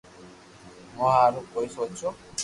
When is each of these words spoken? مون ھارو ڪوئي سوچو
مون 0.95 1.11
ھارو 1.15 1.41
ڪوئي 1.51 1.67
سوچو 1.75 2.09